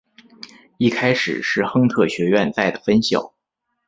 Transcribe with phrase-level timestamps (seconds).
[0.79, 3.35] 一开始是亨特学院在的分校。